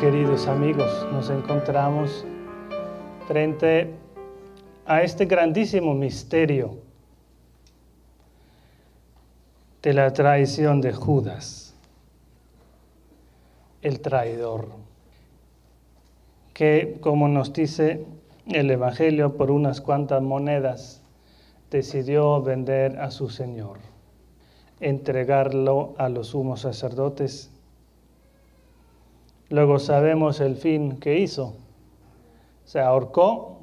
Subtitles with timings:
[0.00, 2.24] queridos amigos, nos encontramos
[3.26, 3.90] frente
[4.86, 6.76] a este grandísimo misterio
[9.82, 11.74] de la traición de Judas,
[13.82, 14.68] el traidor,
[16.54, 18.06] que como nos dice
[18.46, 21.02] el Evangelio, por unas cuantas monedas
[21.72, 23.78] decidió vender a su Señor,
[24.78, 27.50] entregarlo a los sumos sacerdotes
[29.50, 31.54] Luego sabemos el fin que hizo.
[32.64, 33.60] Se ahorcó,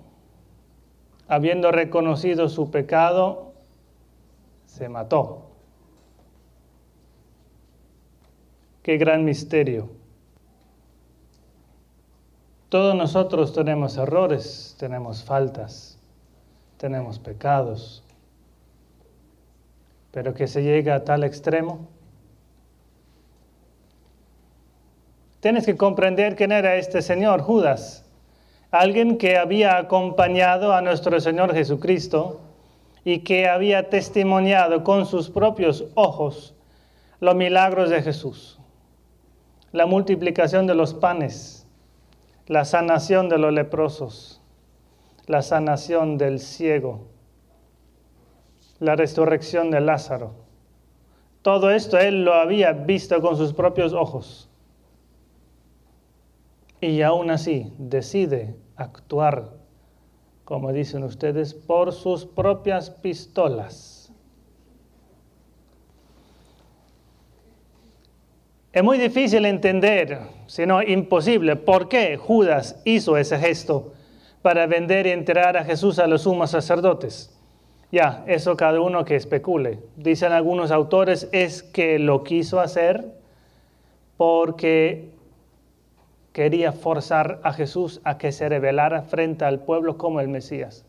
[1.28, 3.54] habiendo reconocido su pecado,
[4.66, 5.44] se mató.
[8.82, 9.90] Qué gran misterio.
[12.70, 16.00] Todos nosotros tenemos errores, tenemos faltas,
[16.78, 18.04] tenemos pecados,
[20.12, 21.88] pero que se llega a tal extremo
[25.46, 28.04] Tienes que comprender quién era este señor, Judas.
[28.72, 32.42] Alguien que había acompañado a nuestro Señor Jesucristo
[33.04, 36.56] y que había testimoniado con sus propios ojos
[37.20, 38.60] los milagros de Jesús.
[39.72, 41.68] La multiplicación de los panes,
[42.48, 44.42] la sanación de los leprosos,
[45.28, 47.06] la sanación del ciego,
[48.80, 50.32] la resurrección de Lázaro.
[51.44, 54.50] Todo esto él lo había visto con sus propios ojos
[56.82, 59.54] y aún así decide actuar,
[60.44, 64.12] como dicen ustedes, por sus propias pistolas.
[68.76, 73.94] Es muy difícil entender, si no imposible, por qué Judas hizo ese gesto
[74.42, 77.34] para vender y entregar a Jesús a los sumos sacerdotes.
[77.90, 79.80] Ya, eso cada uno que especule.
[79.96, 83.16] Dicen algunos autores es que lo quiso hacer
[84.18, 85.15] porque
[86.36, 90.86] quería forzar a Jesús a que se revelara frente al pueblo como el Mesías.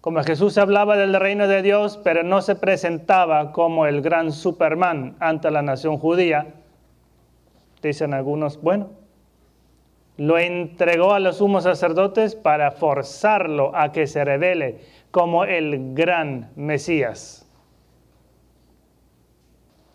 [0.00, 5.14] Como Jesús hablaba del reino de Dios, pero no se presentaba como el gran Superman
[5.20, 6.48] ante la nación judía,
[7.80, 8.90] dicen algunos, bueno,
[10.16, 14.80] lo entregó a los sumos sacerdotes para forzarlo a que se revele
[15.12, 17.48] como el gran Mesías.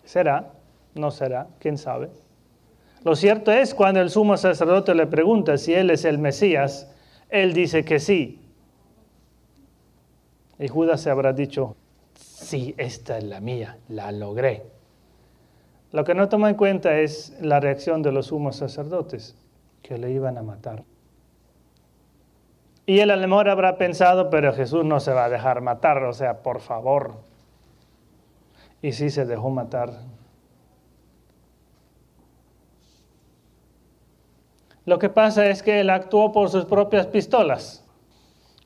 [0.05, 0.53] ¿Será?
[0.95, 1.47] ¿No será?
[1.59, 2.22] ¿Quién sabe?
[3.03, 6.89] Lo cierto es, cuando el sumo sacerdote le pregunta si él es el Mesías,
[7.29, 8.39] él dice que sí.
[10.57, 11.75] Y Judas se habrá dicho,
[12.15, 14.63] sí, esta es la mía, la logré.
[15.91, 19.35] Lo que no toma en cuenta es la reacción de los sumos sacerdotes,
[19.81, 20.83] que le iban a matar.
[22.85, 26.03] Y él a lo mejor habrá pensado, pero Jesús no se va a dejar matar,
[26.03, 27.15] o sea, por favor.
[28.81, 29.91] Y sí se dejó matar
[34.85, 37.85] Lo que pasa es que él actuó por sus propias pistolas,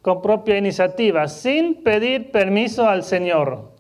[0.01, 3.71] con propia iniciativa, sin pedir permiso al Señor.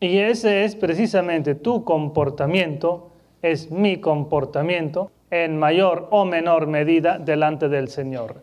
[0.00, 3.12] Y ese es precisamente tu comportamiento,
[3.42, 8.42] es mi comportamiento, en mayor o menor medida delante del Señor.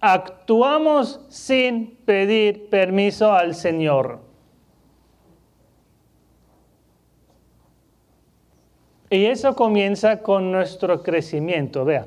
[0.00, 4.31] Actuamos sin pedir permiso al Señor.
[9.12, 11.84] Y eso comienza con nuestro crecimiento.
[11.84, 12.06] Vea,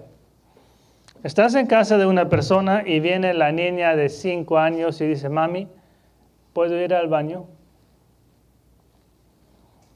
[1.24, 5.30] estás en casa de una persona y viene la niña de 5 años y dice,
[5.30, 5.68] mami,
[6.52, 7.46] ¿puedo ir al baño?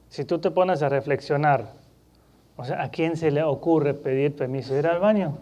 [0.09, 1.74] Si tú te pones a reflexionar,
[2.56, 5.40] o sea, ¿a quién se le ocurre pedir permiso de ir al baño?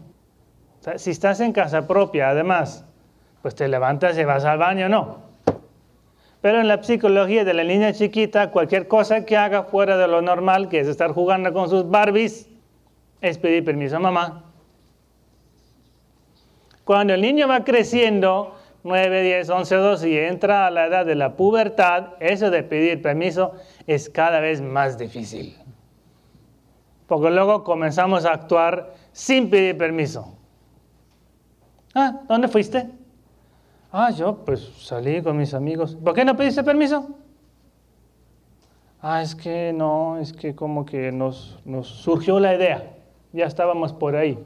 [0.96, 2.86] si estás en casa propia, además,
[3.42, 5.27] pues te levantas y vas al baño, no.
[6.42, 10.22] Pero en la psicología de la niña chiquita, cualquier cosa que haga fuera de lo
[10.22, 12.50] normal, que es estar jugando con sus Barbies,
[13.22, 14.44] es pedir permiso a mamá.
[16.84, 21.16] Cuando el niño va creciendo, 9, 10, 11, 12 y entra a la edad de
[21.16, 23.54] la pubertad, eso de pedir permiso
[23.88, 25.58] es cada vez más difícil.
[27.08, 30.38] Porque luego comenzamos a actuar sin pedir permiso.
[31.96, 32.88] Ah, ¿dónde fuiste?
[33.92, 35.96] Ah, yo pues salí con mis amigos.
[35.96, 37.10] ¿Por qué no pediste permiso?
[39.02, 42.98] Ah, es que no, es que como que nos, nos surgió la idea.
[43.32, 44.44] Ya estábamos por ahí.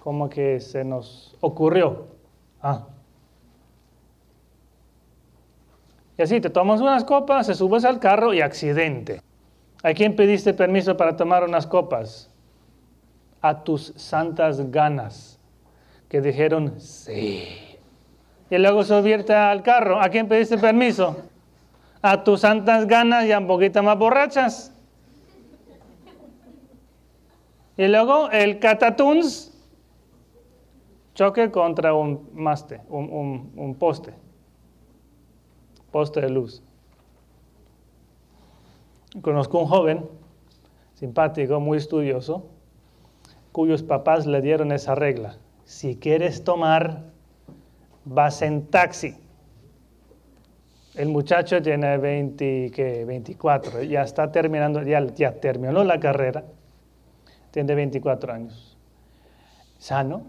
[0.00, 2.08] Como que se nos ocurrió.
[2.60, 2.88] Ah.
[6.18, 9.22] Y así te tomas unas copas, se subes al carro y accidente.
[9.82, 12.30] ¿A quién pediste permiso para tomar unas copas?
[13.40, 15.38] A tus santas ganas,
[16.10, 17.69] que dijeron sí
[18.50, 20.00] y luego subirte al carro.
[20.00, 21.16] ¿A quién pediste permiso?
[22.02, 24.72] A tus santas ganas y a un poquito más borrachas.
[27.76, 29.56] Y luego el catatuns
[31.14, 34.12] choque contra un maste, un, un poste,
[35.90, 36.62] poste de luz.
[39.22, 40.08] Conozco un joven
[40.94, 42.46] simpático, muy estudioso,
[43.52, 45.38] cuyos papás le dieron esa regla.
[45.64, 47.04] Si quieres tomar,
[48.04, 49.16] vas en taxi.
[50.94, 53.04] El muchacho tiene 20, ¿qué?
[53.04, 56.44] 24, ya está terminando, ya, terminó la carrera,
[57.52, 58.76] tiene 24 años.
[59.78, 60.22] Sano.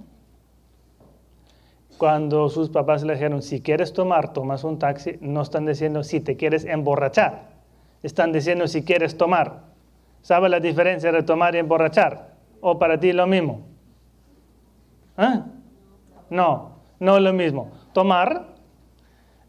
[1.97, 6.19] Cuando sus papás le dijeron, si quieres tomar, tomas un taxi, no están diciendo si
[6.19, 7.49] te quieres emborrachar,
[8.01, 9.63] están diciendo si quieres tomar.
[10.21, 12.35] ¿Sabe la diferencia entre tomar y emborrachar?
[12.59, 13.61] ¿O para ti lo mismo?
[15.17, 15.41] ¿Eh?
[16.29, 16.70] No,
[17.01, 17.71] no es lo mismo.
[17.93, 18.45] Tomar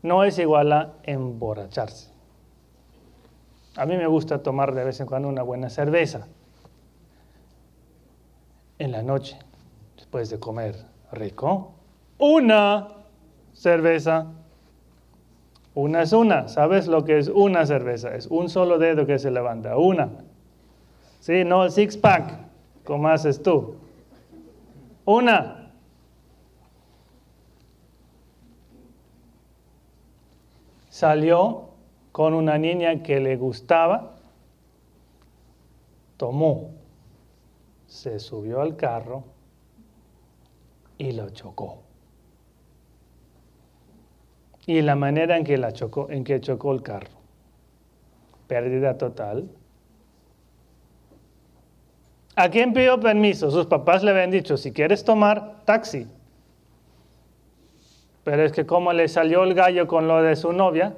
[0.02, 2.10] no es igual a emborracharse.
[3.76, 6.26] A mí me gusta tomar de vez en cuando una buena cerveza.
[8.78, 9.38] En la noche,
[9.96, 10.76] después de comer
[11.12, 11.72] rico,
[12.16, 12.88] una
[13.52, 14.28] cerveza.
[15.75, 16.48] Una es una.
[16.48, 18.14] ¿Sabes lo que es una cerveza?
[18.14, 19.76] Es un solo dedo que se levanta.
[19.76, 20.08] Una.
[21.20, 21.44] ¿Sí?
[21.44, 22.34] No el six pack,
[22.84, 23.76] como haces tú.
[25.05, 25.62] Una.
[31.02, 31.70] Salió
[32.12, 34.14] con una niña que le gustaba,
[36.16, 36.70] tomó,
[37.88, 39.25] se subió al carro
[40.99, 41.82] y lo chocó.
[44.64, 47.19] Y la manera en que la chocó, en que chocó el carro.
[48.46, 49.50] Pérdida total
[52.37, 53.50] ¿A quién pidió permiso?
[53.50, 56.06] Sus papás le habían dicho, si quieres tomar, taxi.
[58.24, 60.94] Pero es que como le salió el gallo con lo de su novia,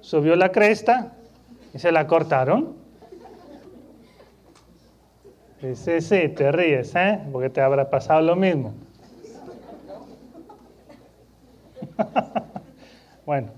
[0.00, 1.12] subió la cresta
[1.72, 2.76] y se la cortaron.
[5.74, 7.20] Sí, sí, te ríes, ¿eh?
[7.32, 8.74] Porque te habrá pasado lo mismo.
[13.26, 13.48] bueno.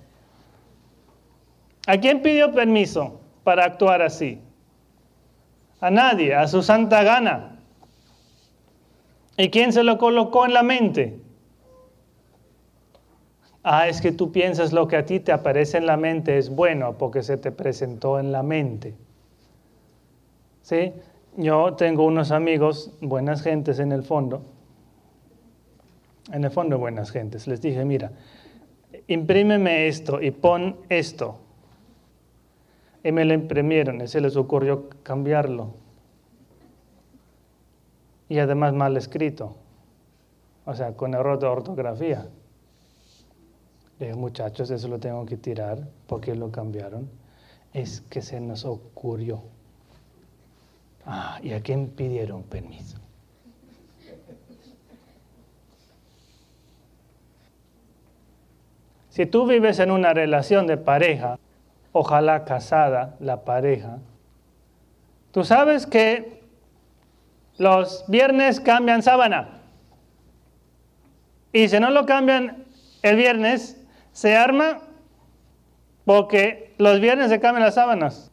[1.86, 4.40] ¿A quién pidió permiso para actuar así?
[5.80, 7.55] A nadie, a su santa gana.
[9.36, 11.20] ¿Y quién se lo colocó en la mente?
[13.62, 16.50] Ah, es que tú piensas lo que a ti te aparece en la mente es
[16.50, 18.94] bueno porque se te presentó en la mente.
[20.62, 20.92] ¿Sí?
[21.36, 24.42] Yo tengo unos amigos, buenas gentes en el fondo,
[26.32, 27.46] en el fondo buenas gentes.
[27.46, 28.12] Les dije, mira,
[29.06, 31.40] imprímeme esto y pon esto
[33.06, 35.85] y me lo imprimieron y se les ocurrió cambiarlo.
[38.28, 39.56] Y además mal escrito,
[40.64, 42.26] o sea, con error de ortografía.
[43.98, 47.08] Le dije, muchachos, eso lo tengo que tirar porque lo cambiaron.
[47.72, 49.42] Es que se nos ocurrió.
[51.06, 52.98] Ah, ¿y a quién pidieron permiso?
[59.16, 61.38] Si tú vives en una relación de pareja,
[61.92, 63.98] ojalá casada la pareja,
[65.32, 66.42] tú sabes que
[67.58, 69.60] los viernes cambian sábana.
[71.52, 72.64] Y si no lo cambian
[73.02, 73.82] el viernes,
[74.12, 74.80] se arma
[76.04, 78.30] porque los viernes se cambian las sábanas.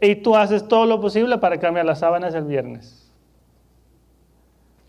[0.00, 3.10] Y tú haces todo lo posible para cambiar las sábanas el viernes.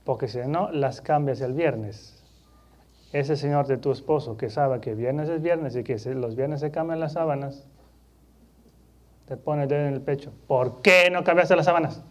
[0.03, 2.23] Porque si no, las cambias el viernes.
[3.11, 6.59] Ese señor de tu esposo que sabe que viernes es viernes y que los viernes
[6.59, 7.65] se cambian las sábanas,
[9.25, 10.33] te pone el dedo en el pecho.
[10.47, 12.03] ¿Por qué no cambiaste las sábanas?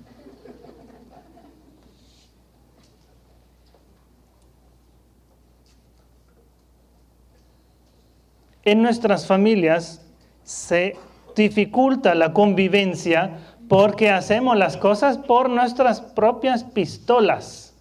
[8.65, 10.01] En nuestras familias
[10.43, 10.97] se
[11.37, 17.75] dificulta la convivencia porque hacemos las cosas por nuestras propias pistolas.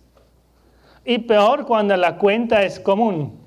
[1.06, 3.40] Y peor cuando la cuenta es común.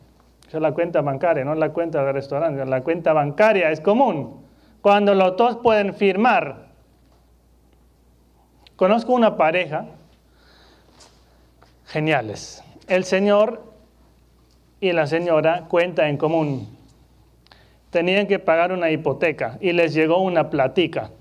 [0.46, 2.64] Es la cuenta bancaria, no la cuenta del restaurante.
[2.64, 4.44] La cuenta bancaria es común
[4.80, 6.66] cuando los dos pueden firmar.
[8.76, 9.86] Conozco una pareja
[11.86, 12.62] geniales.
[12.86, 13.64] El señor
[14.80, 16.75] y la señora cuentan en común.
[17.96, 21.12] Tenían que pagar una hipoteca y les llegó una platica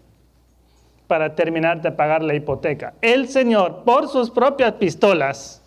[1.07, 2.95] para terminar de pagar la hipoteca.
[3.01, 5.63] El señor, por sus propias pistolas,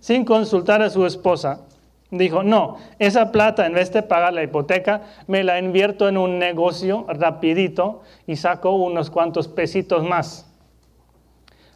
[0.00, 1.62] sin consultar a su esposa,
[2.10, 6.38] Dijo, no, esa plata en vez de pagar la hipoteca, me la invierto en un
[6.38, 10.46] negocio rapidito y saco unos cuantos pesitos más.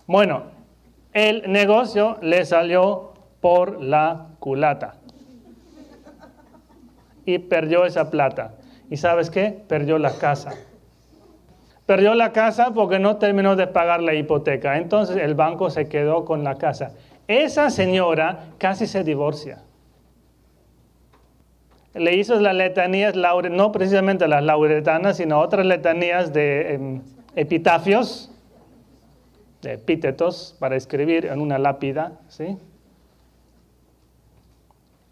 [0.06, 0.42] Bueno,
[1.14, 4.96] el negocio le salió por la culata.
[7.24, 8.56] Y perdió esa plata.
[8.90, 9.62] ¿Y sabes qué?
[9.68, 10.54] Perdió la casa.
[11.86, 14.78] Perdió la casa porque no terminó de pagar la hipoteca.
[14.78, 16.92] Entonces el banco se quedó con la casa.
[17.28, 19.62] Esa señora casi se divorcia.
[21.94, 27.02] Le hizo las letanías, no precisamente las lauretanas, sino otras letanías de em,
[27.36, 28.32] epitafios,
[29.62, 32.20] de epítetos para escribir en una lápida.
[32.28, 32.58] ¿sí?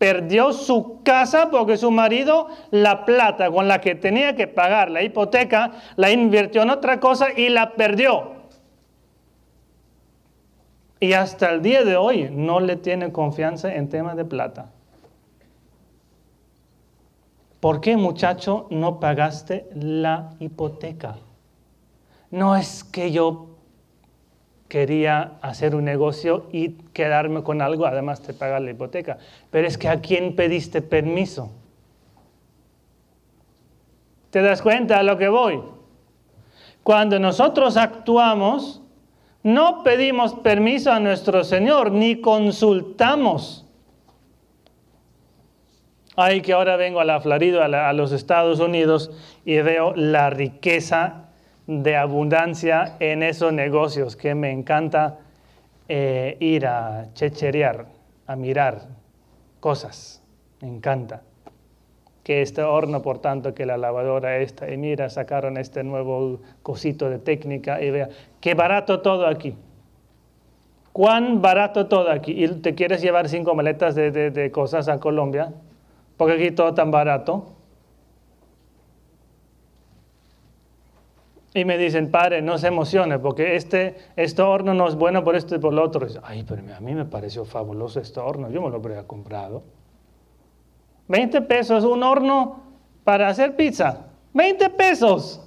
[0.03, 5.05] Perdió su casa porque su marido la plata con la que tenía que pagar la
[5.05, 8.33] hipoteca la invirtió en otra cosa y la perdió.
[10.99, 14.73] Y hasta el día de hoy no le tiene confianza en temas de plata.
[17.61, 21.15] ¿Por qué muchacho no pagaste la hipoteca?
[22.33, 23.52] No es que yo
[24.73, 29.19] quería hacer un negocio y quedarme con algo, además de pagar la hipoteca,
[29.51, 31.53] pero es que a quién pediste permiso.
[34.31, 35.61] ¿Te das cuenta a lo que voy?
[36.83, 38.81] Cuando nosotros actuamos,
[39.43, 43.67] no pedimos permiso a nuestro Señor, ni consultamos.
[46.17, 49.11] Ay, que ahora vengo a la Florida, a, los Estados Unidos,
[49.45, 51.22] y veo la riqueza
[51.67, 55.19] de abundancia en esos negocios, que me encanta
[55.89, 57.87] eh, ir a checherear,
[58.27, 58.89] a mirar
[59.61, 60.23] cosas.
[60.61, 61.23] Me encanta
[62.25, 67.11] que este horno, por tanto, que la lavadora esta, y mira, sacaron este nuevo cosito
[67.11, 68.09] de técnica y vea,
[68.41, 69.57] qué barato todo aquí.
[70.93, 72.45] Cuán barato todo aquí.
[72.45, 75.53] Y te quieres llevar cinco maletas de, de cosas a Colombia,
[76.17, 77.52] porque aquí todo tan barato.
[81.55, 85.37] Y me dicen, padre, no se emocione, porque este, este horno no es bueno por
[85.37, 86.07] esto y por lo otro.
[86.23, 89.63] Ay, pero a mí me pareció fabuloso este horno, yo me lo habría comprado.
[91.09, 92.63] 20 pesos un horno
[93.05, 94.07] para hacer pizza.
[94.33, 95.41] 20 pesos.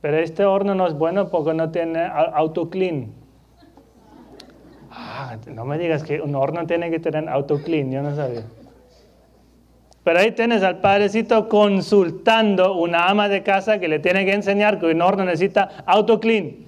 [0.00, 3.12] Pero este horno no es bueno porque no tiene autoclean.
[4.90, 8.42] Ah, no me digas que un horno tiene que tener autoclean, yo no sabía.
[10.10, 14.80] Pero ahí tienes al padrecito consultando una ama de casa que le tiene que enseñar
[14.80, 16.66] que un horno necesita autoclean.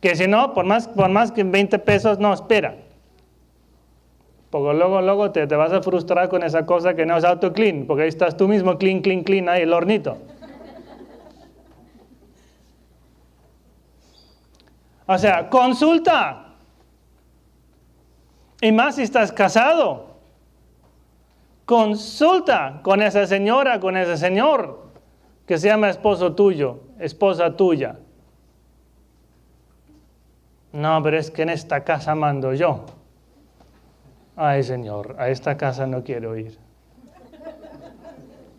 [0.00, 2.74] Que si no, por más, por más que 20 pesos, no, espera.
[4.50, 7.52] Porque luego, luego te, te vas a frustrar con esa cosa que no es auto
[7.52, 10.18] clean, porque ahí estás tú mismo clean, clean, clean, ahí el hornito.
[15.06, 16.46] O sea, consulta.
[18.60, 20.05] Y más si estás casado.
[21.66, 24.86] Consulta con esa señora, con ese señor
[25.46, 27.98] que se llama esposo tuyo, esposa tuya.
[30.72, 32.86] No, pero es que en esta casa mando yo
[34.36, 36.58] ay Señor, a esta casa no quiero ir.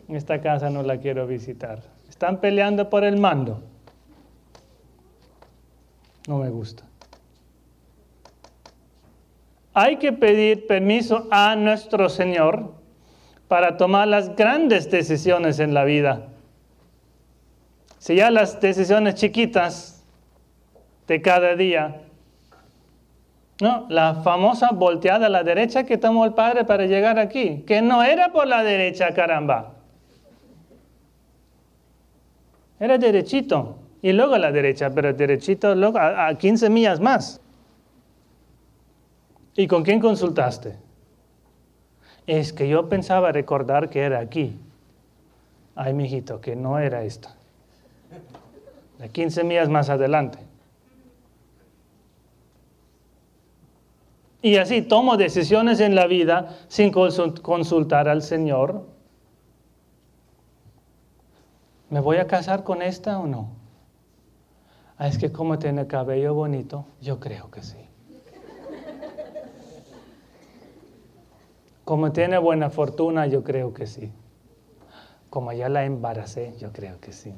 [0.08, 1.82] Esta casa no la quiero visitar.
[2.08, 3.62] Están peleando por el mando.
[6.26, 6.82] No me gusta.
[9.74, 12.72] Hay que pedir permiso a nuestro Señor
[13.48, 16.28] para tomar las grandes decisiones en la vida.
[17.98, 20.04] Si ya las decisiones chiquitas
[21.06, 22.02] de cada día
[23.60, 27.82] no, la famosa volteada a la derecha que tomó el padre para llegar aquí, que
[27.82, 29.74] no era por la derecha, caramba.
[32.78, 37.40] Era derechito y luego a la derecha, pero derechito luego a, 15 millas más.
[39.56, 40.76] ¿Y con quién consultaste?
[42.28, 44.60] Es que yo pensaba recordar que era aquí.
[45.74, 47.34] Ay, mijito, que no era esta.
[48.98, 50.38] De 15 millas más adelante.
[54.42, 58.84] Y así tomo decisiones en la vida sin consultar al Señor.
[61.88, 63.48] ¿Me voy a casar con esta o no?
[64.98, 67.87] Ah, es que como tiene cabello bonito, yo creo que sí.
[71.88, 74.12] Como tiene buena fortuna, yo creo que sí.
[75.30, 77.32] Como ya la embaracé, yo creo que sí.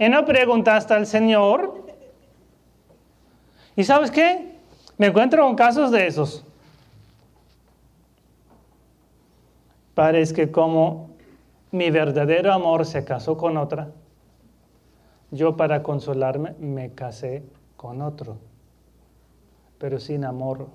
[0.00, 1.86] Y no preguntaste al Señor.
[3.76, 4.56] ¿Y sabes qué?
[4.98, 6.44] Me encuentro con casos de esos.
[9.94, 11.10] Parece que como
[11.70, 13.92] mi verdadero amor se casó con otra,
[15.30, 17.44] yo para consolarme me casé
[17.76, 18.38] con otro,
[19.78, 20.66] pero sin amor.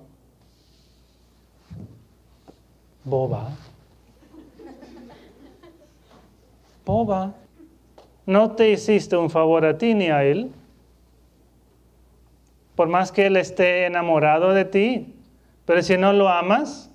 [3.04, 3.50] Boba.
[6.84, 7.32] Boba.
[8.26, 10.52] No te hiciste un favor a ti ni a él
[12.74, 15.14] por más que Él esté enamorado de ti.
[15.66, 16.88] Pero si no lo amas,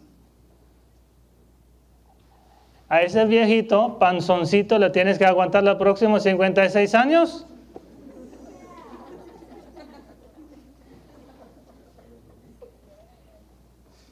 [2.89, 7.45] A ese viejito, panzoncito, le tienes que aguantar los próximos 56 años.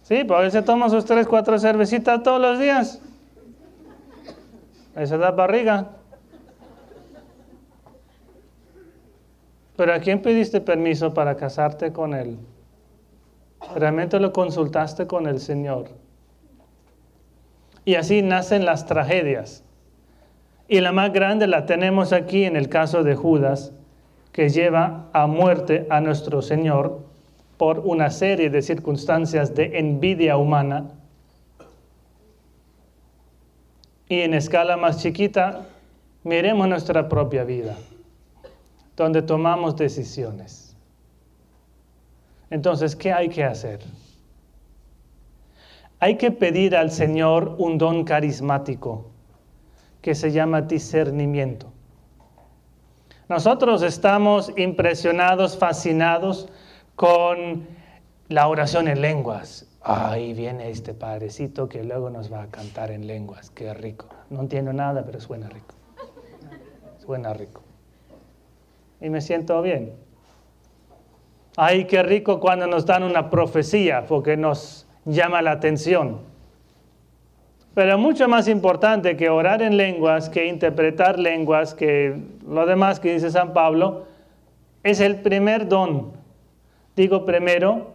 [0.05, 3.01] Sí, porque se toma sus 3, 4 cervecitas todos los días.
[4.95, 5.93] Esa da barriga.
[9.75, 12.37] Pero ¿a quién pediste permiso para casarte con él?
[13.75, 15.87] ¿Realmente lo consultaste con el Señor?
[17.83, 19.63] Y así nacen las tragedias.
[20.67, 23.73] Y la más grande la tenemos aquí en el caso de Judas,
[24.33, 27.04] que lleva a muerte a nuestro Señor
[27.57, 30.91] por una serie de circunstancias de envidia humana.
[34.07, 35.65] Y en escala más chiquita,
[36.23, 37.75] miremos nuestra propia vida,
[38.95, 40.75] donde tomamos decisiones.
[42.49, 43.79] Entonces, ¿qué hay que hacer?
[45.99, 49.05] Hay que pedir al Señor un don carismático
[50.01, 51.71] que se llama discernimiento.
[53.27, 56.47] Nosotros estamos impresionados, fascinados
[56.95, 57.67] con
[58.29, 59.67] la oración en lenguas.
[59.81, 63.51] Ahí viene este padrecito que luego nos va a cantar en lenguas.
[63.51, 64.07] Qué rico.
[64.29, 65.75] No entiendo nada, pero suena rico.
[66.97, 67.61] Suena rico.
[68.99, 69.93] Y me siento bien.
[71.57, 76.19] Ay, qué rico cuando nos dan una profecía, porque nos llama la atención.
[77.75, 83.13] Pero mucho más importante que orar en lenguas, que interpretar lenguas, que lo demás que
[83.13, 84.05] dice San Pablo,
[84.83, 86.24] es el primer don
[86.95, 87.93] Digo primero,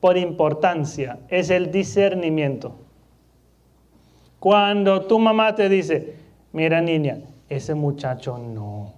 [0.00, 2.74] por importancia, es el discernimiento.
[4.40, 6.16] Cuando tu mamá te dice,
[6.52, 8.94] mira niña, ese muchacho no.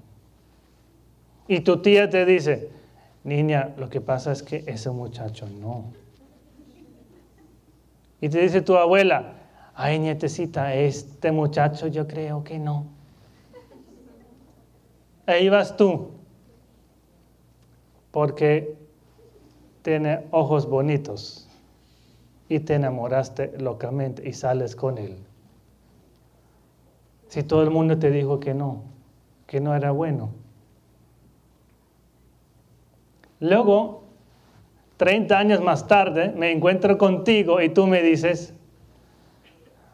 [1.46, 2.70] Y tu tía te dice,
[3.24, 5.84] niña, lo que pasa es que ese muchacho no.
[8.22, 9.34] Y te dice tu abuela,
[9.74, 12.86] ay nietecita, este muchacho yo creo que no.
[15.26, 16.10] Ahí vas tú,
[18.10, 18.73] porque
[19.84, 21.46] tiene ojos bonitos
[22.48, 25.18] y te enamoraste locamente y sales con él.
[27.28, 28.82] Si todo el mundo te dijo que no,
[29.46, 30.30] que no era bueno.
[33.40, 34.04] Luego,
[34.96, 38.54] 30 años más tarde, me encuentro contigo y tú me dices,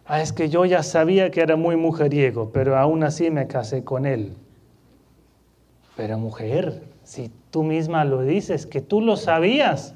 [0.06, 3.82] ah, es que yo ya sabía que era muy mujeriego, pero aún así me casé
[3.82, 4.36] con él.
[6.00, 9.94] Pero mujer, si tú misma lo dices, que tú lo sabías.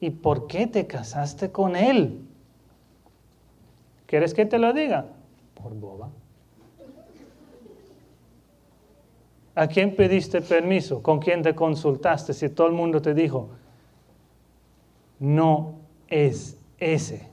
[0.00, 2.26] ¿Y por qué te casaste con él?
[4.06, 5.04] ¿Quieres que te lo diga?
[5.52, 6.08] Por boba.
[9.54, 11.02] ¿A quién pediste permiso?
[11.02, 12.32] ¿Con quién te consultaste?
[12.32, 13.50] Si todo el mundo te dijo,
[15.18, 15.74] no
[16.08, 17.28] es ese.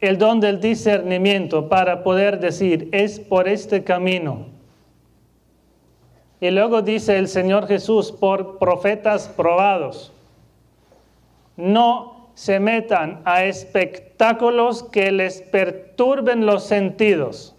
[0.00, 4.58] El don del discernimiento para poder decir, es por este camino
[6.40, 10.12] y luego dice el Señor Jesús, por profetas probados.
[11.56, 17.56] No se metan a espectáculos que les perturben los sentidos.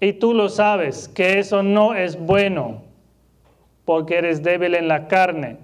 [0.00, 2.82] Y tú lo sabes, que eso no es bueno,
[3.84, 5.58] porque eres débil en la carne.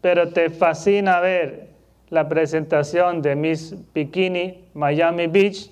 [0.00, 1.68] Pero te fascina ver
[2.08, 5.70] la presentación de Miss Bikini Miami Beach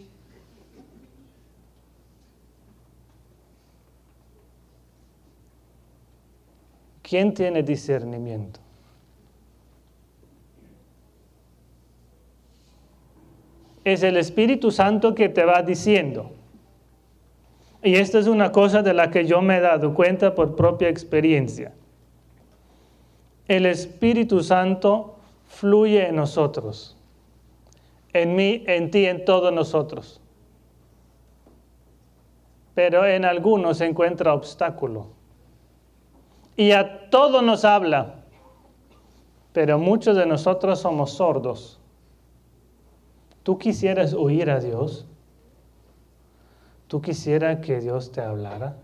[7.08, 8.60] ¿Quién tiene discernimiento?
[13.82, 16.32] Es el Espíritu Santo que te va diciendo.
[17.82, 20.90] Y esta es una cosa de la que yo me he dado cuenta por propia
[20.90, 21.72] experiencia.
[23.48, 26.96] El Espíritu Santo fluye en nosotros,
[28.12, 30.20] en mí, en ti, en todos nosotros.
[32.74, 35.18] Pero en algunos se encuentra obstáculo
[36.58, 38.16] y a todo nos habla,
[39.52, 41.80] pero muchos de nosotros somos sordos.
[43.44, 45.06] ¿Tú quisieras oír a Dios?
[46.88, 48.76] ¿Tú quisieras que Dios te hablara?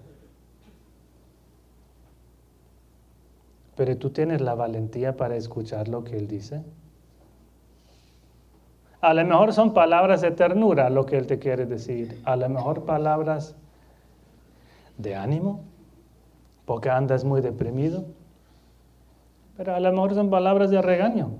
[3.76, 6.62] Pero tú tienes la valentía para escuchar lo que Él dice.
[9.00, 12.20] A lo mejor son palabras de ternura lo que Él te quiere decir.
[12.24, 13.54] A lo mejor palabras
[14.96, 15.64] de ánimo
[16.64, 18.04] porque andas muy deprimido.
[19.56, 21.32] Pero a lo mejor son palabras de regaño.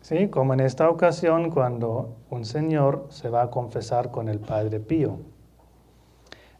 [0.00, 4.80] Sí, como en esta ocasión cuando un señor se va a confesar con el Padre
[4.80, 5.18] Pío.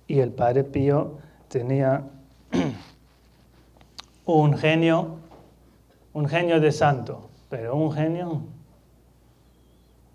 [0.06, 2.04] Y el Padre Pío tenía
[4.26, 5.18] un genio,
[6.12, 8.42] un genio de santo, pero un genio,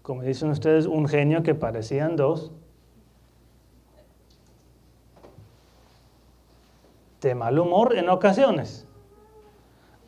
[0.01, 2.51] como dicen ustedes, un genio que parecían dos.
[7.21, 8.87] De mal humor en ocasiones.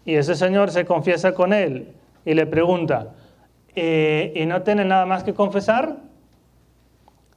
[0.06, 1.94] Y ese señor se confiesa con él
[2.26, 3.14] y le pregunta,
[3.76, 5.98] eh, ¿y no tiene nada más que confesar?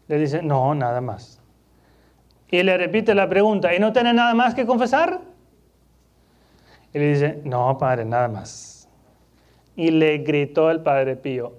[0.07, 1.41] Le dice, no, nada más.
[2.49, 5.21] Y le repite la pregunta, ¿y no tiene nada más que confesar?
[6.95, 8.89] Y le dice, no, padre, nada más.
[9.77, 11.55] Y le gritó el padre Pío,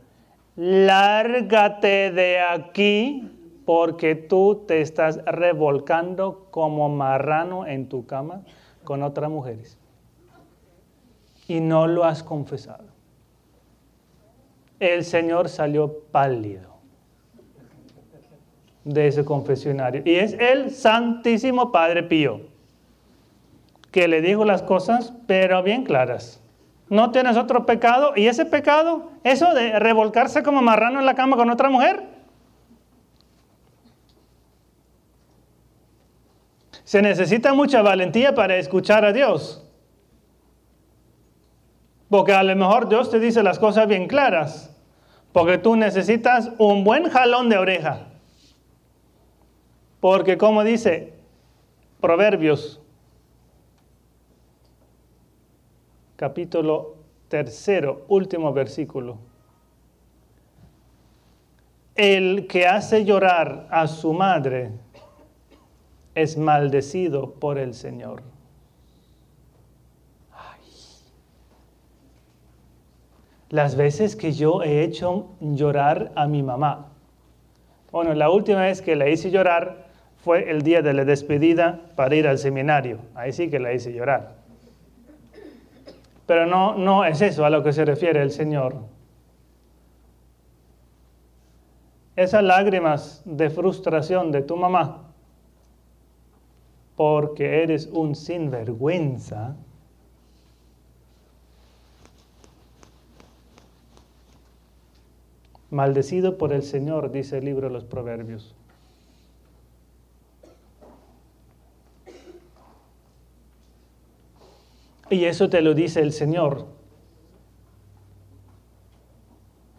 [0.56, 3.30] lárgate de aquí
[3.66, 8.44] porque tú te estás revolcando como marrano en tu cama
[8.84, 9.78] con otras mujeres.
[11.48, 12.86] Y no lo has confesado.
[14.80, 16.76] El Señor salió pálido
[18.86, 20.02] de ese confesionario.
[20.06, 22.42] Y es el Santísimo Padre Pío,
[23.96, 26.42] que le dijo las cosas, pero bien claras.
[26.90, 28.12] No tienes otro pecado.
[28.14, 32.04] Y ese pecado, eso de revolcarse como marrano en la cama con otra mujer.
[36.84, 39.66] Se necesita mucha valentía para escuchar a Dios.
[42.10, 44.76] Porque a lo mejor Dios te dice las cosas bien claras.
[45.32, 48.00] Porque tú necesitas un buen jalón de oreja.
[50.02, 51.14] Porque como dice
[52.02, 52.82] Proverbios,
[56.16, 56.96] capítulo
[57.28, 59.18] tercero, último versículo.
[61.96, 64.72] El que hace llorar a su madre
[66.14, 68.24] es maldecido por el Señor.
[73.50, 76.88] Las veces que yo he hecho llorar a mi mamá.
[77.92, 79.86] Bueno, la última vez que la hice llorar
[80.18, 83.00] fue el día de la despedida para ir al seminario.
[83.14, 84.45] Ahí sí que la hice llorar.
[86.26, 88.76] Pero no, no es eso a lo que se refiere el Señor.
[92.16, 95.12] Esas lágrimas de frustración de tu mamá,
[96.96, 99.56] porque eres un sinvergüenza,
[105.70, 108.56] maldecido por el Señor, dice el libro de los Proverbios.
[115.10, 116.66] Y eso te lo dice el Señor.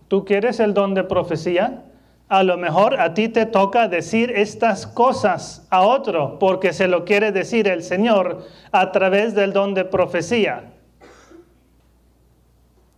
[0.09, 1.85] ¿Tú quieres el don de profecía?
[2.29, 7.05] A lo mejor a ti te toca decir estas cosas a otro porque se lo
[7.05, 10.73] quiere decir el Señor a través del don de profecía.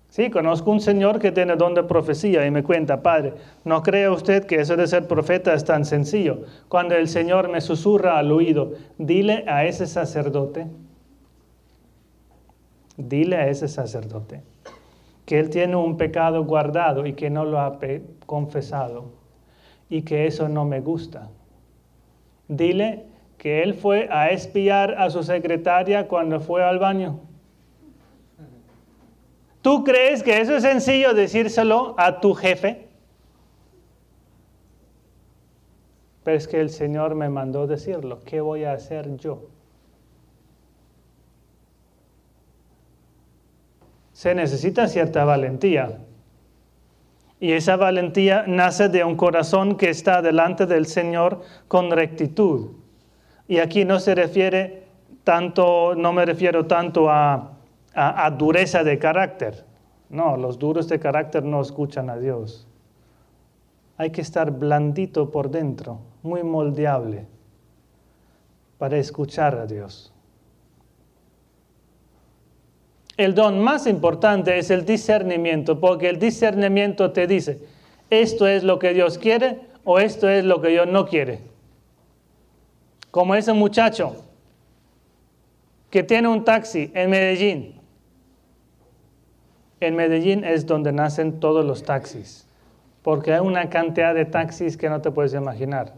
[0.08, 4.08] Sí, conozco un señor que tiene don de profecía y me cuenta, padre, no cree
[4.08, 6.40] usted que eso de ser profeta es tan sencillo.
[6.68, 10.66] Cuando el Señor me susurra al oído, dile a ese sacerdote
[12.98, 14.42] dile a ese sacerdote
[15.24, 17.78] que él tiene un pecado guardado y que no lo ha
[18.24, 19.12] confesado
[19.90, 21.28] y que eso no me gusta.
[22.48, 23.04] Dile
[23.36, 27.20] que él fue a espiar a su secretaria cuando fue al baño.
[29.60, 32.88] ¿Tú crees que eso es sencillo decírselo a tu jefe?
[36.24, 38.20] Pero es que el Señor me mandó decirlo.
[38.24, 39.42] ¿Qué voy a hacer yo?
[44.18, 46.00] Se necesita cierta valentía.
[47.38, 52.72] Y esa valentía nace de un corazón que está delante del Señor con rectitud.
[53.46, 54.88] Y aquí no se refiere
[55.22, 57.52] tanto, no me refiero tanto a,
[57.94, 59.64] a, dureza de carácter.
[60.10, 62.66] No, los duros de carácter no escuchan a Dios.
[63.98, 67.28] Hay que estar blandito por dentro, muy moldeable,
[68.78, 70.12] para escuchar a Dios.
[73.18, 77.60] El don más importante es el discernimiento, porque el discernimiento te dice,
[78.10, 81.40] esto es lo que Dios quiere o esto es lo que Dios no quiere.
[83.10, 84.24] Como ese muchacho
[85.90, 87.80] que tiene un taxi en Medellín.
[89.80, 92.46] En Medellín es donde nacen todos los taxis,
[93.02, 95.92] porque hay una cantidad de taxis que no te puedes imaginar.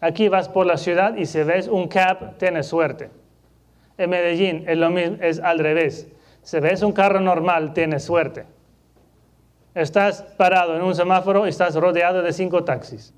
[0.00, 3.10] Aquí vas por la ciudad y si ves un cab, tienes suerte.
[3.98, 6.08] En Medellín es, lo mismo, es al revés.
[6.42, 8.46] Si ves un carro normal, tienes suerte.
[9.74, 13.14] Estás parado en un semáforo y estás rodeado de cinco taxis.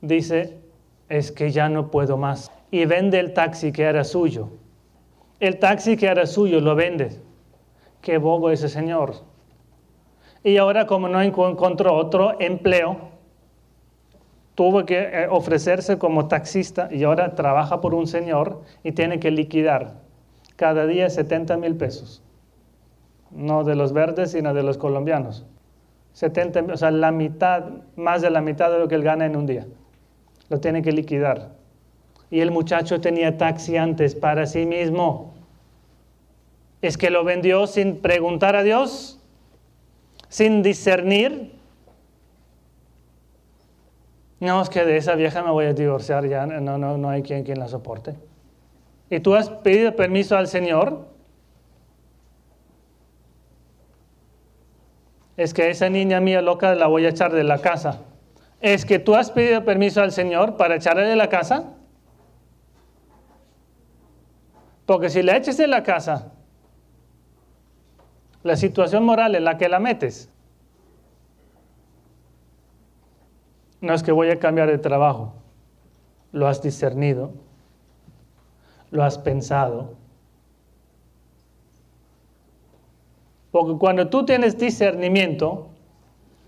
[0.00, 0.58] Dice,
[1.08, 2.50] es que ya no puedo más.
[2.70, 4.50] Y vende el taxi que era suyo.
[5.40, 7.20] El taxi que era suyo lo vende.
[8.00, 9.14] Qué bobo ese señor.
[10.42, 13.10] Y ahora como no encontró otro empleo,
[14.60, 19.30] tuvo que eh, ofrecerse como taxista y ahora trabaja por un señor y tiene que
[19.30, 19.94] liquidar
[20.56, 22.22] cada día 70 mil pesos.
[23.30, 25.46] No de los verdes, sino de los colombianos.
[26.12, 29.34] 70, o sea, la mitad, más de la mitad de lo que él gana en
[29.34, 29.66] un día.
[30.50, 31.52] Lo tiene que liquidar.
[32.30, 35.32] Y el muchacho tenía taxi antes para sí mismo.
[36.82, 39.18] Es que lo vendió sin preguntar a Dios,
[40.28, 41.58] sin discernir.
[44.40, 47.22] No, es que de esa vieja me voy a divorciar ya, no, no, no hay
[47.22, 48.14] quien, quien la soporte.
[49.10, 51.06] ¿Y tú has pedido permiso al Señor?
[55.36, 58.00] Es que esa niña mía loca la voy a echar de la casa.
[58.60, 61.74] ¿Es que tú has pedido permiso al Señor para echarle de la casa?
[64.86, 66.32] Porque si la eches de la casa,
[68.42, 70.30] la situación moral en la que la metes,
[73.80, 75.34] no es que voy a cambiar de trabajo,
[76.32, 77.32] lo has discernido,
[78.90, 79.94] lo has pensado.
[83.50, 85.68] Porque cuando tú tienes discernimiento,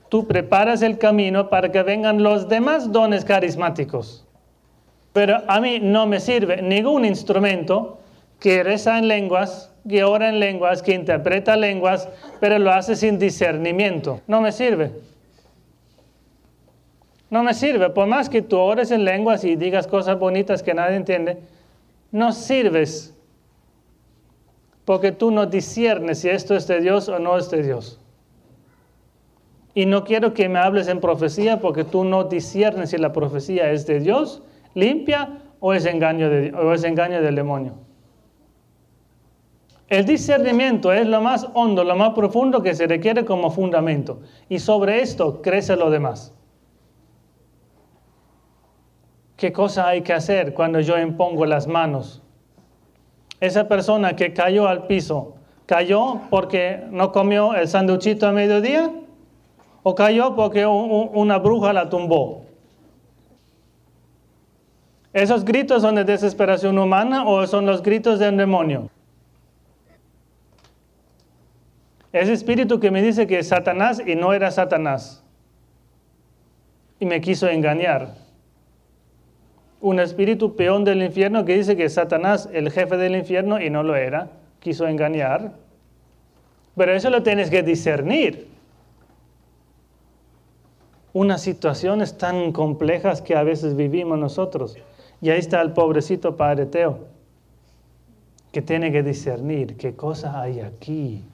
[0.09, 4.25] tú preparas el camino para que vengan los demás dones carismáticos.
[5.13, 7.99] Pero a mí no me sirve ningún instrumento
[8.39, 12.09] que reza en lenguas, que ora en lenguas, que interpreta lenguas,
[12.41, 14.21] pero lo hace sin discernimiento.
[14.27, 14.93] No me sirve.
[17.33, 17.89] No me sirve.
[17.89, 21.39] Por más que tú ores en lenguas y digas cosas bonitas que nadie entiende,
[22.11, 23.15] no sirves.
[24.85, 27.99] Porque tú no discernes si esto es de Dios o no es de Dios.
[29.73, 33.71] Y no quiero que me hables en profecía porque tú no discernes si la profecía
[33.71, 34.43] es de Dios,
[34.75, 37.77] limpia o es engaño, de, o es engaño del demonio.
[39.89, 44.21] El discernimiento es lo más hondo, lo más profundo que se requiere como fundamento.
[44.51, 46.35] Y sobre esto crece lo demás.
[49.43, 52.23] ¿Qué cosa hay que hacer cuando yo impongo las manos?
[53.41, 55.35] Esa persona que cayó al piso,
[55.67, 58.93] ¿cayó porque no comió el sanduchito a mediodía?
[59.83, 62.45] ¿O cayó porque una bruja la tumbó?
[65.13, 68.91] ¿Esos gritos son de desesperación humana o son los gritos de un demonio?
[72.13, 75.25] Ese espíritu que me dice que es Satanás y no era Satanás.
[77.01, 78.22] Y me quiso engañar
[79.83, 83.83] un espíritu peón del infierno que dice que Satanás, el jefe del infierno, y no
[83.83, 85.55] lo era, quiso engañar.
[86.77, 88.47] Pero eso lo tienes que discernir.
[91.13, 94.77] Unas situaciones tan complejas que a veces vivimos nosotros.
[95.21, 97.01] Y ahí está el pobrecito Padre Teo,
[98.53, 101.25] que tiene que discernir qué cosa hay aquí.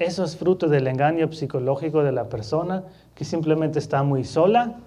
[0.00, 2.82] Eso es fruto del engaño psicológico de la persona
[3.14, 4.80] que simplemente está muy sola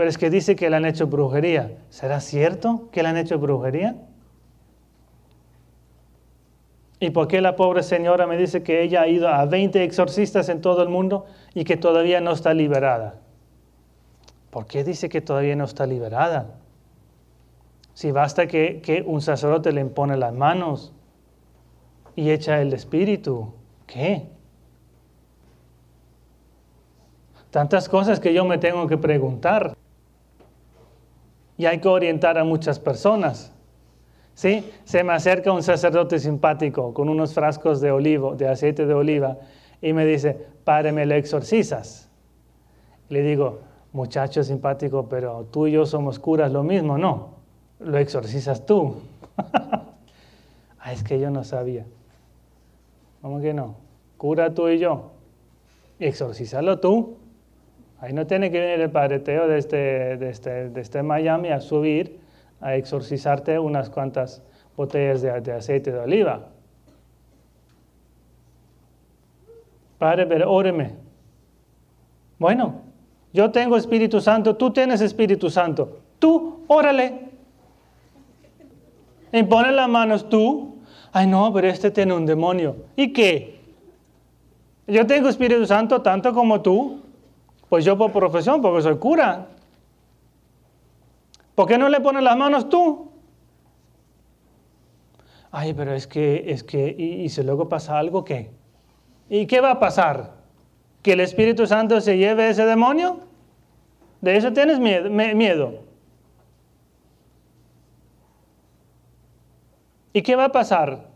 [0.00, 1.76] pero es que dice que le han hecho brujería.
[1.90, 3.96] ¿Será cierto que le han hecho brujería?
[6.98, 10.48] ¿Y por qué la pobre señora me dice que ella ha ido a 20 exorcistas
[10.48, 13.16] en todo el mundo y que todavía no está liberada?
[14.48, 16.54] ¿Por qué dice que todavía no está liberada?
[17.92, 20.94] Si basta que, que un sacerdote le impone las manos
[22.16, 23.52] y echa el espíritu,
[23.86, 24.30] ¿qué?
[27.50, 29.76] Tantas cosas que yo me tengo que preguntar
[31.60, 33.52] y hay que orientar a muchas personas.
[34.32, 34.64] ¿Sí?
[34.84, 39.36] Se me acerca un sacerdote simpático con unos frascos de olivo, de aceite de oliva,
[39.82, 42.08] y me dice, Padre, me lo exorcizas.
[43.10, 43.58] Le digo,
[43.92, 47.34] muchacho simpático, pero tú y yo somos curas lo mismo, no,
[47.78, 48.94] lo exorcizas tú.
[49.36, 51.84] ah, es que yo no sabía.
[53.20, 53.74] ¿Cómo que no?
[54.16, 55.10] Cura tú y yo.
[55.98, 57.18] Exorcízalo tú.
[58.00, 62.18] Ahí no tiene que venir el Padre Teo desde, desde, desde Miami a subir
[62.60, 64.42] a exorcizarte unas cuantas
[64.76, 66.48] botellas de, de aceite de oliva.
[69.98, 70.94] Padre, pero óreme.
[72.38, 72.80] Bueno,
[73.34, 75.98] yo tengo Espíritu Santo, tú tienes Espíritu Santo.
[76.18, 77.28] Tú, órale.
[79.32, 80.76] Impone las manos tú.
[81.12, 82.76] Ay, no, pero este tiene un demonio.
[82.96, 83.60] ¿Y qué?
[84.86, 87.02] Yo tengo Espíritu Santo tanto como tú.
[87.70, 89.46] Pues yo por profesión, porque soy cura.
[91.54, 93.12] ¿Por qué no le pones las manos tú?
[95.52, 98.50] Ay, pero es que, es que, y, si luego pasa algo, ¿qué?
[99.28, 100.32] ¿Y qué va a pasar?
[101.00, 103.20] ¿Que el Espíritu Santo se lleve ese demonio?
[104.20, 105.74] ¿De eso tienes miedo?
[110.12, 111.08] ¿Y qué va a pasar?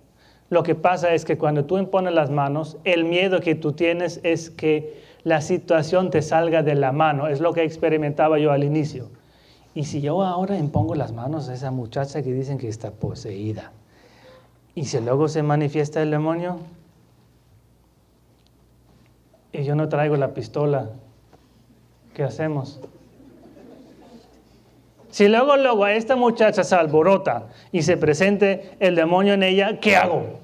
[0.50, 4.20] Lo que pasa es que cuando tú impones las manos, el miedo que tú tienes
[4.22, 7.28] es que la situación te salga de la mano.
[7.28, 9.08] Es lo que experimentaba yo al inicio.
[9.74, 13.72] Y si yo ahora impongo las manos a esa muchacha que dicen que está poseída,
[14.74, 16.58] y si luego se manifiesta el demonio,
[19.52, 20.90] y yo no traigo la pistola,
[22.12, 22.80] ¿qué hacemos?
[25.10, 29.78] Si luego, luego a esta muchacha se alborota y se presente el demonio en ella,
[29.80, 30.40] ¿qué hago?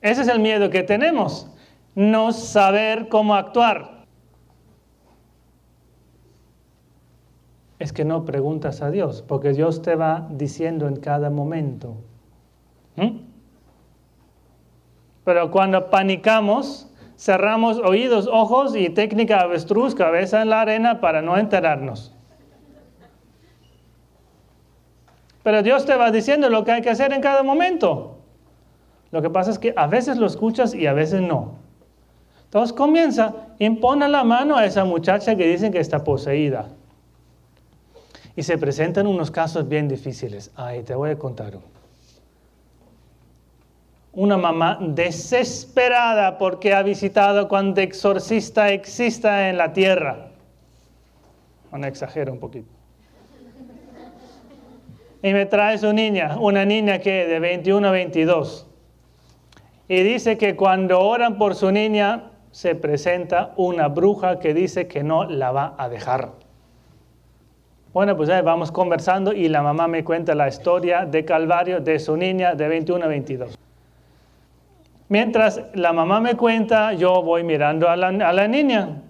[0.00, 1.46] Ese es el miedo que tenemos,
[1.94, 4.00] no saber cómo actuar.
[7.80, 11.96] es que no preguntas a Dios, porque Dios te va diciendo en cada momento.
[12.96, 13.22] ¿Mm?
[15.24, 21.38] Pero cuando panicamos, cerramos oídos, ojos y técnica avestruz, cabeza en la arena para no
[21.38, 22.14] enterarnos.
[25.42, 28.18] Pero Dios te va diciendo lo que hay que hacer en cada momento.
[29.10, 31.59] Lo que pasa es que a veces lo escuchas y a veces no.
[32.50, 36.66] Entonces comienza, impone la mano a esa muchacha que dicen que está poseída.
[38.34, 40.50] Y se presentan unos casos bien difíciles.
[40.56, 41.52] Ay, te voy a contar
[44.12, 50.30] Una mamá desesperada porque ha visitado cuando exorcista exista en la tierra.
[51.70, 52.68] Bueno, exagero un poquito.
[55.22, 58.66] Y me trae su niña, una niña que de 21 a 22.
[59.86, 65.02] Y dice que cuando oran por su niña se presenta una bruja que dice que
[65.02, 66.32] no la va a dejar.
[67.92, 71.98] Bueno, pues ahí vamos conversando y la mamá me cuenta la historia de Calvario de
[71.98, 73.58] su niña de 21 a 22.
[75.08, 79.02] Mientras la mamá me cuenta, yo voy mirando a la, a la niña.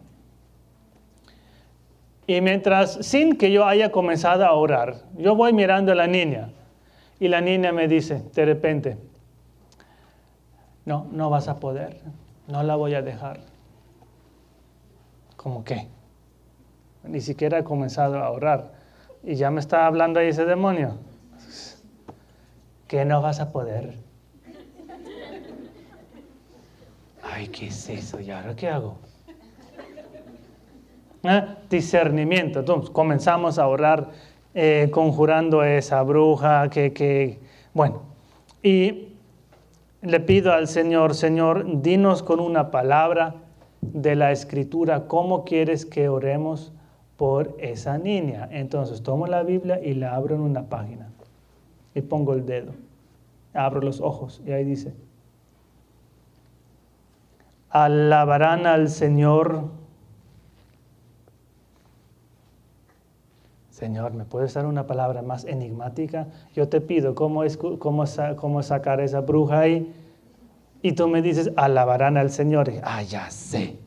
[2.26, 6.50] Y mientras, sin que yo haya comenzado a orar, yo voy mirando a la niña.
[7.18, 8.96] Y la niña me dice, de repente,
[10.86, 12.00] no, no vas a poder,
[12.50, 13.40] no la voy a dejar.
[15.36, 15.88] ¿Cómo qué?
[17.04, 18.72] Ni siquiera he comenzado a orar.
[19.22, 20.98] Y ya me está hablando ahí ese demonio.
[22.88, 23.94] Que no vas a poder.
[27.22, 28.20] Ay, ¿qué es eso?
[28.20, 28.98] ¿Y ahora qué hago?
[31.22, 31.44] ¿Eh?
[31.68, 32.60] Discernimiento.
[32.60, 34.10] Entonces, comenzamos a orar
[34.54, 37.40] eh, conjurando a esa bruja que, que,
[37.72, 38.02] bueno,
[38.62, 39.09] y
[40.02, 43.34] le pido al Señor, Señor, dinos con una palabra
[43.82, 46.72] de la escritura cómo quieres que oremos
[47.16, 48.48] por esa niña.
[48.50, 51.10] Entonces tomo la Biblia y la abro en una página
[51.94, 52.72] y pongo el dedo,
[53.52, 54.94] abro los ojos y ahí dice,
[57.70, 59.79] alabarán al Señor.
[63.80, 66.26] Señor, ¿me puedes dar una palabra más enigmática?
[66.54, 69.90] Yo te pido, ¿cómo, es, cómo, sacar esa bruja ahí?
[70.82, 72.70] Y tú me dices, alabarán al Señor.
[72.84, 73.78] ah, ya sé.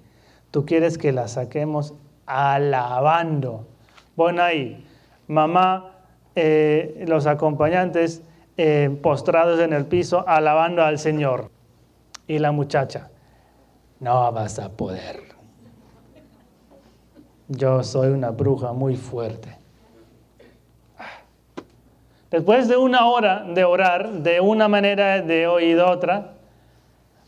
[0.50, 1.94] Tú quieres que la saquemos
[2.26, 3.68] alabando.
[4.16, 4.84] Bueno, ahí,
[5.28, 5.92] mamá,
[6.34, 8.24] eh, los acompañantes
[8.58, 11.52] eh, postrados en el piso, alabando al Señor.
[12.26, 13.12] Y la muchacha,
[14.00, 15.20] no vas a poder.
[17.48, 19.62] Yo soy una bruja muy fuerte.
[22.34, 26.32] Después de una hora de orar de una manera de hoy otra,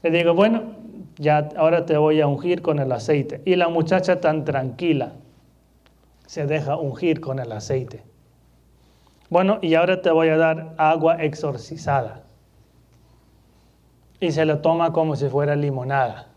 [0.02, 0.64] le digo, bueno,
[1.18, 3.40] ya ahora te voy a ungir con el aceite.
[3.46, 5.12] Y la muchacha tan tranquila
[6.26, 8.02] se deja ungir con el aceite.
[9.30, 12.24] Bueno, y ahora te voy a dar agua exorcizada.
[14.20, 16.30] Y se lo toma como si fuera limonada.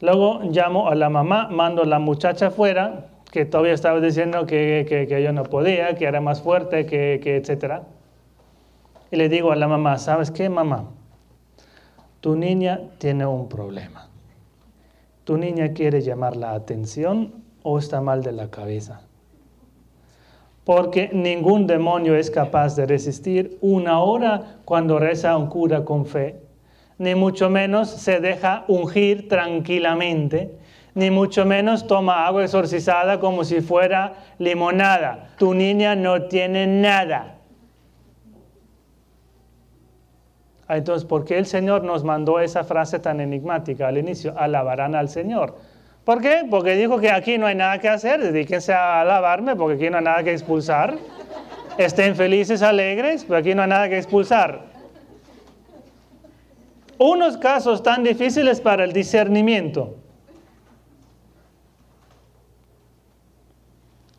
[0.00, 4.86] Luego llamo a la mamá, mando a la muchacha afuera, que todavía estaba diciendo que,
[4.88, 7.82] que, yo no podía, que era más fuerte, que, que etc.
[9.10, 10.90] Y le digo a la mamá, ¿sabes qué, mamá?
[12.22, 14.08] tu niña tiene un problema.
[15.24, 17.32] Tu niña quiere llamar la atención
[17.64, 19.00] o está mal de la cabeza.
[20.64, 26.40] Porque ningún demonio es capaz de resistir una hora cuando reza un cura con fe.
[26.96, 30.54] Ni mucho menos se deja ungir tranquilamente.
[30.94, 35.30] Ni mucho menos toma agua exorcizada como si fuera limonada.
[35.38, 37.36] Tu niña no tiene nada.
[40.68, 44.34] Ah, entonces, ¿por qué el Señor nos mandó esa frase tan enigmática al inicio?
[44.38, 45.56] Alabarán al Señor.
[46.04, 46.46] ¿Por qué?
[46.48, 49.98] Porque dijo que aquí no hay nada que hacer, dedíquense a alabarme porque aquí no
[49.98, 50.96] hay nada que expulsar.
[51.78, 54.62] Estén felices, alegres, porque aquí no hay nada que expulsar.
[56.98, 60.01] Unos casos tan difíciles para el discernimiento.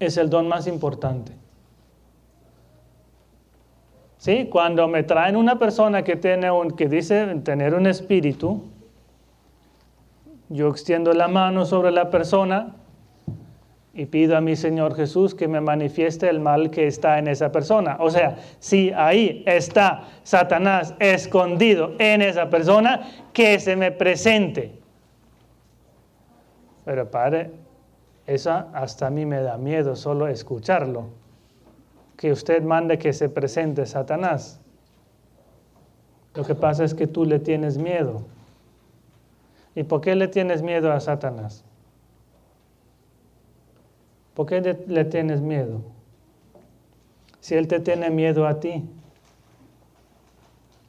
[0.03, 1.31] Es el don más importante.
[4.17, 4.47] ¿Sí?
[4.49, 8.63] Cuando me traen una persona que, tiene un, que dice tener un espíritu,
[10.49, 12.75] yo extiendo la mano sobre la persona
[13.93, 17.51] y pido a mi Señor Jesús que me manifieste el mal que está en esa
[17.51, 17.97] persona.
[17.99, 23.01] O sea, si ahí está Satanás escondido en esa persona,
[23.33, 24.79] que se me presente.
[26.85, 27.51] Pero Padre,
[28.25, 31.07] eso hasta a mí me da miedo solo escucharlo.
[32.17, 34.59] Que usted mande que se presente Satanás.
[36.35, 38.23] Lo que pasa es que tú le tienes miedo.
[39.75, 41.63] ¿Y por qué le tienes miedo a Satanás?
[44.33, 45.81] ¿Por qué le tienes miedo?
[47.39, 48.83] Si Él te tiene miedo a ti.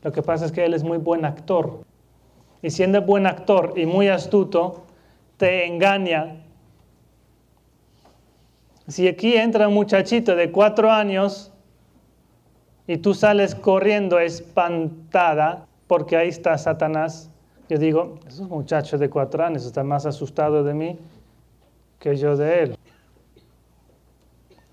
[0.03, 1.81] Lo que pasa es que Él es muy buen actor.
[2.63, 4.85] Y siendo buen actor y muy astuto,
[5.37, 6.44] te engaña.
[8.89, 11.53] Si aquí entra un muchachito de cuatro años
[12.87, 17.31] y tú sales corriendo espantada porque ahí está Satanás,
[17.69, 20.99] yo digo, esos muchachos de cuatro años está más asustado de mí
[21.99, 22.79] que yo de él.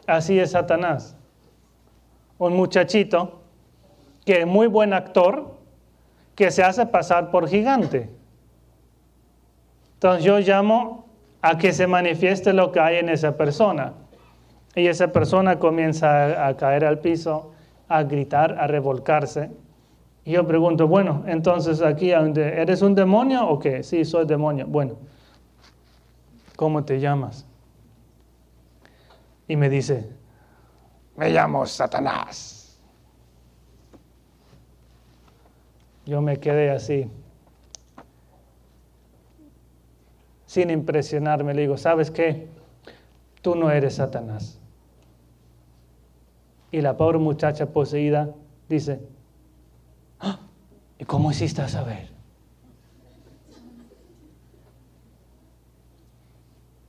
[0.05, 1.15] Así es Satanás.
[2.37, 3.39] Un muchachito
[4.25, 5.57] que es muy buen actor,
[6.35, 8.09] que se hace pasar por gigante.
[9.93, 11.05] Entonces yo llamo
[11.41, 13.93] a que se manifieste lo que hay en esa persona.
[14.75, 17.51] Y esa persona comienza a, caer al piso,
[17.87, 19.51] a gritar, a revolcarse.
[20.23, 23.83] Y yo pregunto, bueno, entonces aquí, ¿eres un demonio o qué?
[23.83, 24.65] Sí, soy demonio.
[24.67, 24.95] Bueno,
[26.55, 27.47] ¿cómo te llamas?
[29.51, 30.09] y me dice,
[31.17, 32.79] me llamo Satanás.
[36.05, 37.11] Yo me quedé así,
[40.51, 41.53] sin impresionarme.
[41.53, 42.49] Le digo, ¿sabes qué?
[43.41, 44.59] Tú no eres Satanás.
[46.71, 48.31] Y la pobre muchacha poseída
[48.67, 48.99] dice,
[50.19, 50.41] ah,
[50.99, 52.09] ¿y cómo hiciste a saber?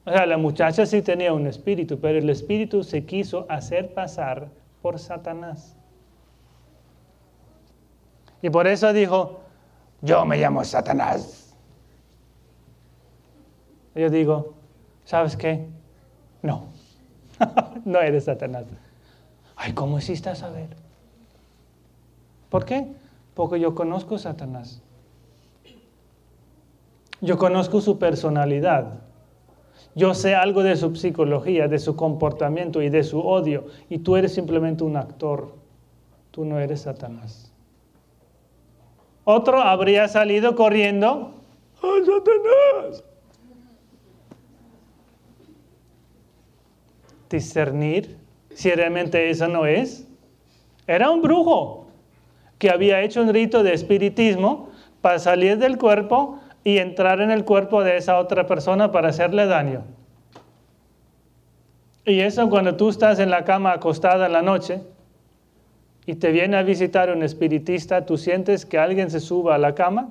[0.06, 4.48] O sea, la muchacha sí tenía un espíritu, pero el espíritu se quiso hacer pasar
[4.82, 5.76] por Satanás.
[8.42, 9.42] Y por eso dijo,
[10.00, 11.41] yo me llamo Satanás.
[13.95, 14.55] Yo digo,
[15.05, 15.66] ¿sabes qué?
[16.43, 16.66] No,
[17.84, 18.64] no eres Satanás.
[19.57, 20.68] Ay, ¿cómo hiciste a saber?
[22.49, 22.86] ¿Por qué?
[23.34, 24.82] Porque yo conozco a Satanás.
[27.20, 29.01] Yo conozco su personalidad.
[29.95, 33.66] Yo sé algo de su psicología, de su comportamiento y de su odio.
[33.88, 35.55] Y tú eres simplemente un actor.
[36.30, 37.53] Tú no eres Satanás.
[39.24, 41.32] Otro habría salido corriendo.
[41.76, 43.05] ¡A Satanás!
[47.32, 48.18] Discernir
[48.54, 50.06] si realmente eso no es.
[50.86, 51.86] Era un brujo
[52.58, 54.68] que había hecho un rito de espiritismo
[55.00, 59.46] para salir del cuerpo y entrar en el cuerpo de esa otra persona para hacerle
[59.46, 59.82] daño.
[62.04, 64.82] Y eso cuando tú estás en la cama acostada en la noche
[66.04, 69.74] y te viene a visitar un espiritista, tú sientes que alguien se suba a la
[69.74, 70.10] cama,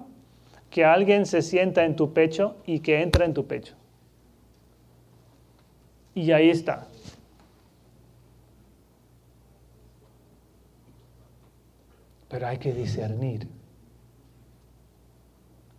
[0.71, 3.75] que alguien se sienta en tu pecho y que entra en tu pecho.
[6.15, 6.87] Y ahí está.
[12.31, 13.45] Pero hay que discernir.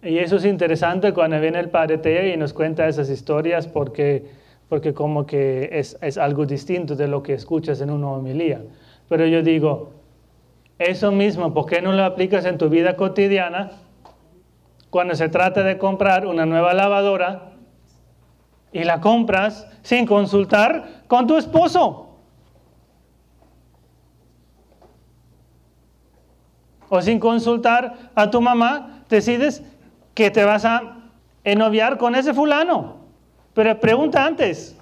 [0.02, 4.26] Y eso es interesante cuando viene el Padre Teo y nos cuenta esas historias porque,
[4.68, 8.60] porque como que es, es algo distinto de lo que escuchas en una homilía.
[9.08, 9.92] Pero yo digo,
[10.78, 13.70] eso mismo, ¿por qué no lo aplicas en tu vida cotidiana
[14.90, 17.52] cuando se trata de comprar una nueva lavadora
[18.72, 22.01] y la compras sin consultar con tu esposo?
[26.94, 29.62] O sin consultar a tu mamá, decides
[30.12, 30.98] que te vas a
[31.42, 32.96] enoviar con ese fulano.
[33.54, 34.76] Pero pregunta antes.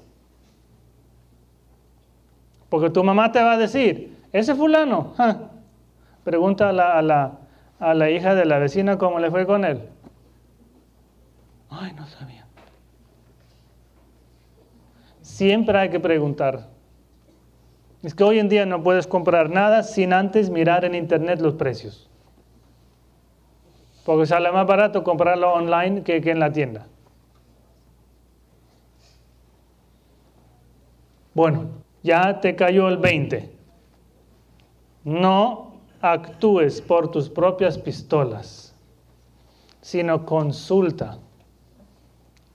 [2.69, 5.15] Porque tu mamá te va a decir, ese fulano,
[6.25, 7.33] pregunta a la, a, la,
[7.79, 9.81] a la hija de la vecina cómo le fue con él.
[11.71, 12.45] Ay, no sabía.
[15.23, 16.67] Siempre hay que preguntar.
[18.03, 21.55] Es que hoy en día no puedes comprar nada sin antes mirar en internet los
[21.55, 22.09] precios.
[24.05, 26.87] Porque sale más barato comprarlo online que, en la tienda.
[31.35, 31.69] Bueno,
[32.03, 33.51] ya te cayó el 20.
[35.05, 38.75] No actúes por tus propias pistolas,
[39.83, 41.19] sino consulta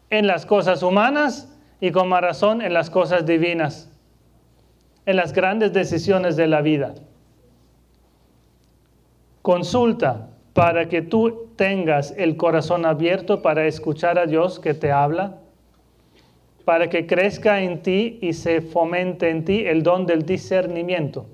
[0.09, 3.94] en las cosas humanas y con más razón en las cosas divinas,
[5.05, 6.95] en las grandes decisiones de la vida.
[9.41, 15.37] Consulta para que tú tengas el corazón abierto para escuchar a Dios que te habla,
[16.63, 21.27] para que crezca en ti y se fomente en ti el don del discernimiento,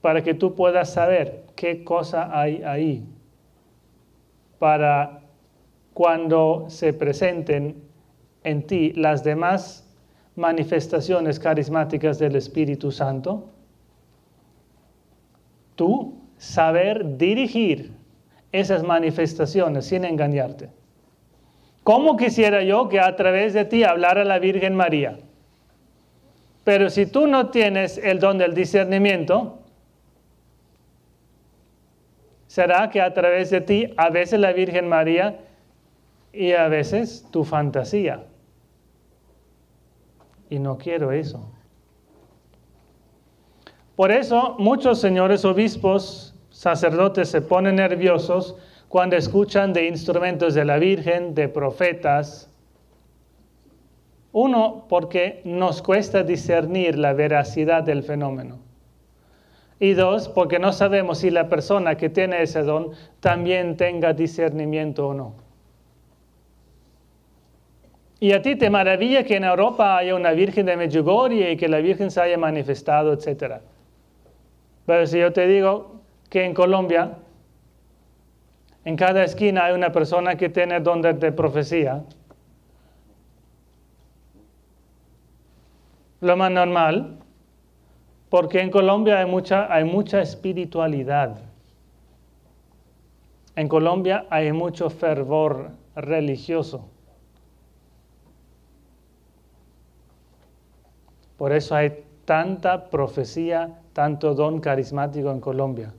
[0.00, 3.04] para que tú puedas saber qué cosa hay ahí,
[4.58, 5.20] para
[5.92, 7.82] cuando se presenten
[8.44, 9.81] en ti las demás
[10.36, 13.48] manifestaciones carismáticas del Espíritu Santo,
[15.76, 17.92] tú saber dirigir
[18.50, 20.70] esas manifestaciones sin engañarte.
[21.84, 25.18] ¿Cómo quisiera yo que a través de ti hablara la Virgen María?
[26.64, 29.58] Pero si tú no tienes el don del discernimiento,
[32.46, 35.40] será que a través de ti a veces la Virgen María
[36.32, 38.24] y a veces tu fantasía.
[40.52, 41.48] Y no quiero eso.
[43.96, 48.54] Por eso muchos señores obispos, sacerdotes se ponen nerviosos
[48.88, 52.50] cuando escuchan de instrumentos de la Virgen, de profetas.
[54.32, 58.58] Uno, porque nos cuesta discernir la veracidad del fenómeno.
[59.80, 62.90] Y dos, porque no sabemos si la persona que tiene ese don
[63.20, 65.41] también tenga discernimiento o no.
[68.22, 71.66] Y a ti te maravilla que en Europa haya una Virgen de Medjugorje y que
[71.66, 73.54] la Virgen se haya manifestado, etc.
[74.86, 77.18] Pero si yo te digo que en Colombia,
[78.84, 82.04] en cada esquina hay una persona que tiene don de profecía,
[86.20, 87.18] lo más normal,
[88.30, 91.40] porque en Colombia hay mucha, hay mucha espiritualidad.
[93.56, 96.91] En Colombia hay mucho fervor religioso.
[101.42, 105.92] Por eso hay tanta profecía, tanto don carismático en Colombia.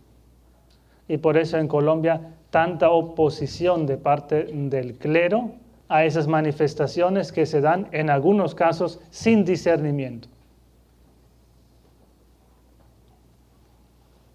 [1.09, 5.51] Y por eso en Colombia tanta oposición de parte del clero
[5.89, 10.29] a esas manifestaciones que se dan en algunos casos sin discernimiento.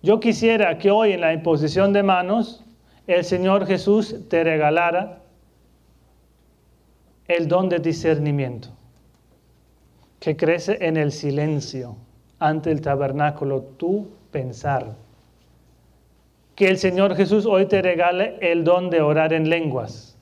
[0.03, 2.67] Yo quisiera que hoy en la imposición de manos
[3.07, 5.23] el Señor Jesús te regalara
[7.29, 8.78] el don de discernimiento
[10.21, 11.97] que crece en el silencio
[12.39, 14.95] ante el tabernáculo, tu pensar.
[16.55, 20.17] Que el Señor Jesús hoy te regale el don de orar en lenguas.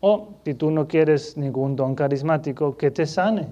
[0.00, 3.46] O si tú no quieres ningún don carismático, que te sane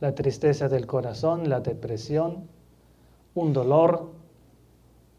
[0.00, 2.48] la tristeza del corazón, la depresión,
[3.34, 4.10] un dolor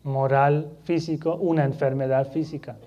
[0.04, 2.78] moral, físico, una enfermedad física.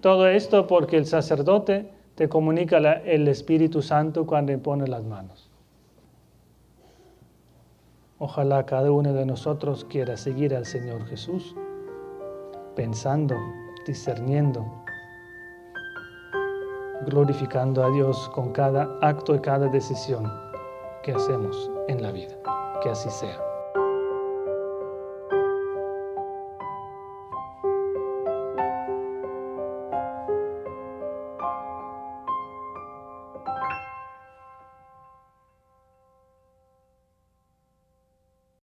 [0.00, 1.90] Todo esto porque el sacerdote
[2.20, 5.48] te comunica el Espíritu Santo cuando impone las manos.
[8.18, 11.56] Ojalá cada uno de nosotros quiera seguir al Señor Jesús,
[12.76, 13.34] pensando,
[13.86, 14.66] discerniendo,
[17.06, 20.30] glorificando a Dios con cada acto y cada decisión
[21.02, 22.36] que hacemos en la vida.
[22.82, 23.49] Que así sea.